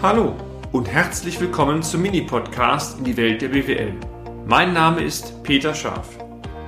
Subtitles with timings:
[0.00, 0.36] Hallo
[0.70, 3.94] und herzlich willkommen zum Mini-Podcast in die Welt der BWL.
[4.46, 6.06] Mein Name ist Peter Scharf.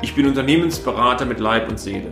[0.02, 2.10] Ich bin Unternehmensberater mit Leib und Seele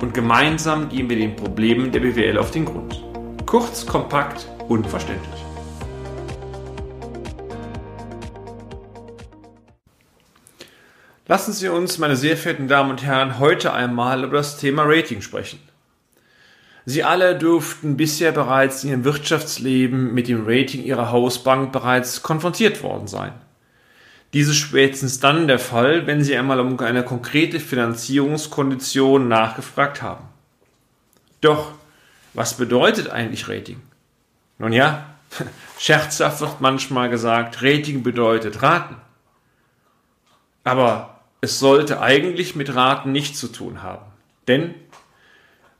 [0.00, 3.04] und gemeinsam gehen wir den Problemen der BWL auf den Grund.
[3.44, 5.44] Kurz, kompakt, unverständlich.
[11.28, 15.20] Lassen Sie uns, meine sehr verehrten Damen und Herren, heute einmal über das Thema Rating
[15.20, 15.58] sprechen.
[16.86, 22.82] Sie alle dürften bisher bereits in ihrem Wirtschaftsleben mit dem Rating ihrer Hausbank bereits konfrontiert
[22.82, 23.32] worden sein.
[24.34, 30.24] Dies ist spätestens dann der Fall, wenn Sie einmal um eine konkrete Finanzierungskondition nachgefragt haben.
[31.40, 31.72] Doch,
[32.34, 33.80] was bedeutet eigentlich Rating?
[34.58, 35.06] Nun ja,
[35.78, 38.96] scherzhaft wird manchmal gesagt, Rating bedeutet Raten.
[40.64, 44.04] Aber es sollte eigentlich mit Raten nichts zu tun haben.
[44.48, 44.74] Denn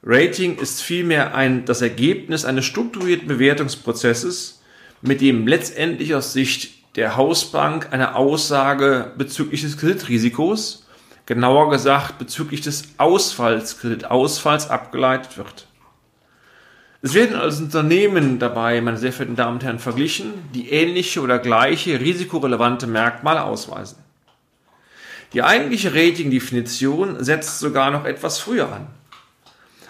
[0.06, 4.62] Rating ist vielmehr ein, das Ergebnis eines strukturierten Bewertungsprozesses,
[5.00, 10.86] mit dem letztendlich aus Sicht der Hausbank eine Aussage bezüglich des Kreditrisikos,
[11.24, 15.68] genauer gesagt bezüglich des Ausfalls, Kreditausfalls abgeleitet wird.
[17.00, 21.38] Es werden also Unternehmen dabei, meine sehr verehrten Damen und Herren, verglichen, die ähnliche oder
[21.38, 23.98] gleiche risikorelevante Merkmale ausweisen.
[25.32, 28.86] Die eigentliche Rating-Definition setzt sogar noch etwas früher an.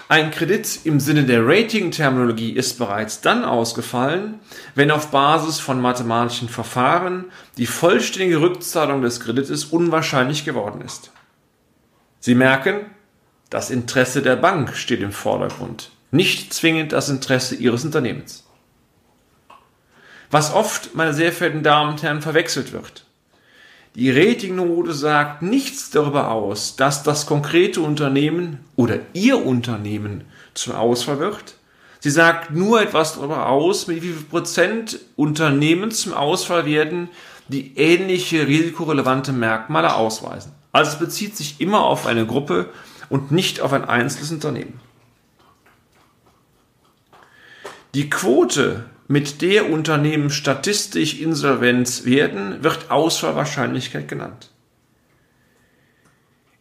[0.08, 4.38] Ein Kredit im Sinne der Rating-Terminologie ist bereits dann ausgefallen,
[4.74, 11.10] wenn auf Basis von mathematischen Verfahren die vollständige Rückzahlung des Kredites unwahrscheinlich geworden ist.
[12.20, 12.86] Sie merken,
[13.48, 18.44] das Interesse der Bank steht im Vordergrund, nicht zwingend das Interesse Ihres Unternehmens.
[20.30, 23.06] Was oft, meine sehr verehrten Damen und Herren, verwechselt wird.
[23.94, 31.20] Die Ratingnote sagt nichts darüber aus, dass das konkrete Unternehmen oder Ihr Unternehmen zum Ausfall
[31.20, 31.54] wird.
[32.00, 37.08] Sie sagt nur etwas darüber aus, mit wie viel Prozent Unternehmen zum Ausfall werden,
[37.46, 40.52] die ähnliche risikorelevante Merkmale ausweisen.
[40.72, 42.70] Also es bezieht sich immer auf eine Gruppe
[43.10, 44.80] und nicht auf ein einzelnes Unternehmen.
[47.94, 54.50] Die Quote mit der Unternehmen statistisch insolvent werden, wird Ausfallwahrscheinlichkeit genannt.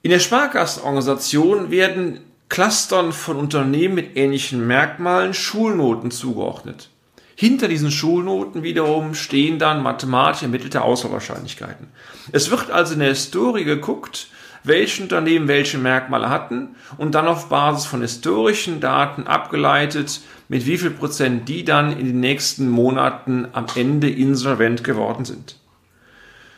[0.01, 6.89] In der Sparkassenorganisation werden Clustern von Unternehmen mit ähnlichen Merkmalen Schulnoten zugeordnet.
[7.35, 11.87] Hinter diesen Schulnoten wiederum stehen dann mathematisch ermittelte Ausfallwahrscheinlichkeiten.
[12.31, 14.27] Es wird also in der Historie geguckt,
[14.63, 20.77] welche Unternehmen welche Merkmale hatten und dann auf Basis von historischen Daten abgeleitet, mit wie
[20.77, 25.57] viel Prozent die dann in den nächsten Monaten am Ende insolvent geworden sind.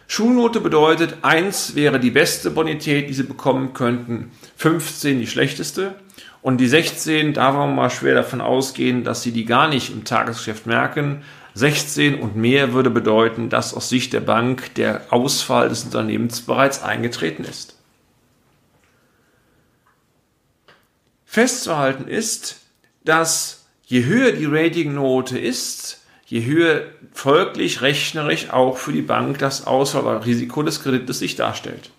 [0.07, 5.95] Schulnote bedeutet, 1 wäre die beste Bonität, die Sie bekommen könnten, 15 die schlechteste
[6.43, 9.91] und die 16, da wollen wir mal schwer davon ausgehen, dass Sie die gar nicht
[9.91, 11.23] im Tagesgeschäft merken.
[11.55, 16.83] 16 und mehr würde bedeuten, dass aus Sicht der Bank der Ausfall des Unternehmens bereits
[16.83, 17.74] eingetreten ist.
[21.35, 22.61] Festzuhalten ist,
[23.03, 29.67] dass je höher die Ratingnote ist, je höher folglich rechnerisch auch für die Bank das
[29.67, 31.89] Ausfallrisiko des Kredites sich darstellt.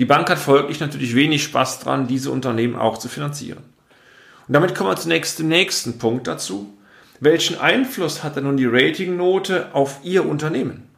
[0.00, 3.62] Die Bank hat folglich natürlich wenig Spaß dran, diese Unternehmen auch zu finanzieren.
[4.48, 6.76] Und damit kommen wir zunächst zum nächsten Punkt dazu.
[7.20, 10.90] Welchen Einfluss hat denn nun die Ratingnote auf Ihr Unternehmen?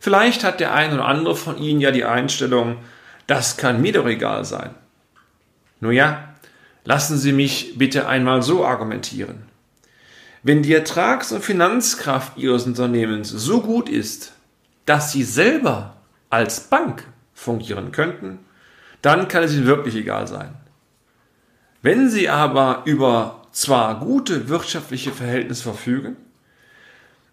[0.00, 2.78] Vielleicht hat der eine oder andere von Ihnen ja die Einstellung,
[3.26, 4.70] das kann mir doch egal sein.
[5.80, 6.33] Nun ja,
[6.84, 9.44] Lassen Sie mich bitte einmal so argumentieren.
[10.42, 14.32] Wenn die Ertrags- und Finanzkraft Ihres Unternehmens so gut ist,
[14.84, 15.96] dass Sie selber
[16.28, 18.40] als Bank fungieren könnten,
[19.00, 20.54] dann kann es Ihnen wirklich egal sein.
[21.80, 26.16] Wenn Sie aber über zwar gute wirtschaftliche Verhältnisse verfügen,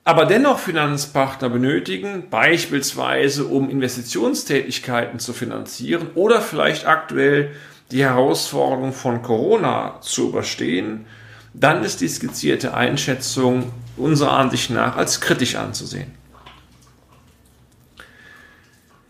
[0.03, 7.51] aber dennoch Finanzpartner benötigen, beispielsweise um Investitionstätigkeiten zu finanzieren oder vielleicht aktuell
[7.91, 11.05] die Herausforderung von Corona zu überstehen,
[11.53, 16.11] dann ist die skizzierte Einschätzung unserer Ansicht nach als kritisch anzusehen.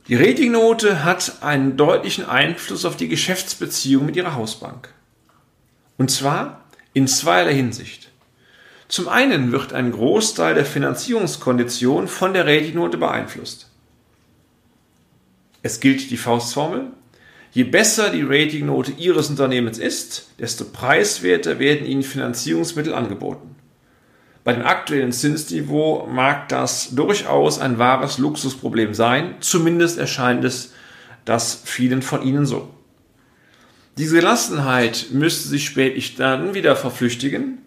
[0.07, 4.89] Die Ratingnote hat einen deutlichen Einfluss auf die Geschäftsbeziehung mit ihrer Hausbank.
[5.98, 6.62] Und zwar
[6.94, 8.10] in zweierlei Hinsicht.
[8.88, 13.69] Zum einen wird ein Großteil der Finanzierungskondition von der Ratingnote beeinflusst.
[15.62, 16.88] Es gilt die Faustformel,
[17.53, 23.56] Je besser die Ratingnote Ihres Unternehmens ist, desto preiswerter werden Ihnen Finanzierungsmittel angeboten.
[24.44, 30.74] Bei dem aktuellen Zinsniveau mag das durchaus ein wahres Luxusproblem sein, zumindest erscheint es
[31.25, 32.69] das vielen von Ihnen so.
[33.97, 37.59] Diese Gelassenheit müsste sich spätlich dann wieder verflüchtigen,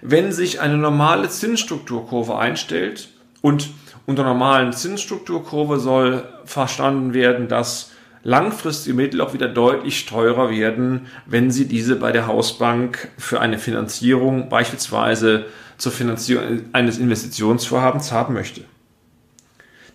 [0.00, 3.08] wenn sich eine normale Zinsstrukturkurve einstellt
[3.42, 3.70] und
[4.06, 7.90] unter normalen Zinsstrukturkurve soll verstanden werden, dass
[8.26, 13.56] langfristige Mittel auch wieder deutlich teurer werden, wenn Sie diese bei der Hausbank für eine
[13.56, 15.46] Finanzierung, beispielsweise
[15.78, 18.64] zur Finanzierung eines Investitionsvorhabens haben möchte.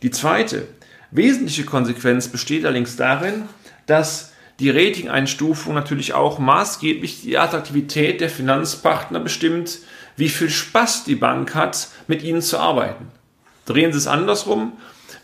[0.01, 0.65] Die zweite
[1.11, 3.49] wesentliche Konsequenz besteht allerdings darin,
[3.85, 4.31] dass
[4.61, 9.79] die Rating-Einstufung natürlich auch maßgeblich die Attraktivität der Finanzpartner bestimmt,
[10.15, 13.07] wie viel Spaß die Bank hat, mit ihnen zu arbeiten.
[13.65, 14.71] Drehen Sie es andersrum.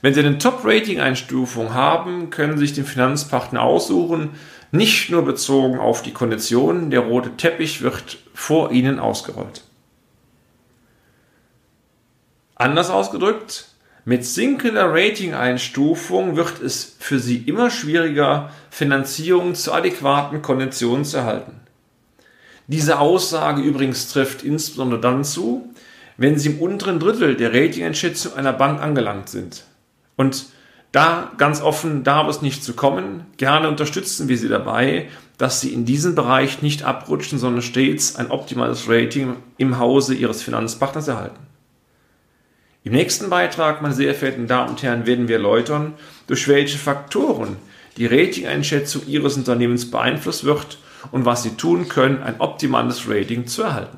[0.01, 4.31] Wenn Sie eine Top-Rating-Einstufung haben, können Sie sich den Finanzpartner aussuchen,
[4.71, 9.63] nicht nur bezogen auf die Konditionen, der rote Teppich wird vor Ihnen ausgerollt.
[12.55, 13.67] Anders ausgedrückt,
[14.03, 21.59] mit sinkender Rating-Einstufung wird es für Sie immer schwieriger, Finanzierung zu adäquaten Konditionen zu erhalten.
[22.67, 25.73] Diese Aussage übrigens trifft insbesondere dann zu,
[26.17, 29.63] wenn Sie im unteren Drittel der Ratingeinschätzung einer Bank angelangt sind.
[30.17, 30.47] Und
[30.91, 33.25] da ganz offen darf es nicht zu kommen.
[33.37, 38.31] Gerne unterstützen wir Sie dabei, dass Sie in diesem Bereich nicht abrutschen, sondern stets ein
[38.31, 41.39] optimales Rating im Hause Ihres Finanzpartners erhalten.
[42.83, 45.93] Im nächsten Beitrag, meine sehr verehrten Damen und Herren, werden wir erläutern,
[46.25, 47.57] durch welche Faktoren
[47.97, 50.77] die Rating-Einschätzung Ihres Unternehmens beeinflusst wird
[51.11, 53.97] und was Sie tun können, ein optimales Rating zu erhalten.